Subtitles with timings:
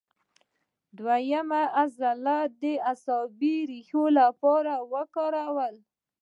[0.97, 5.75] دوهیم یې عضلات د عصبي ریښو لپاره وکارول.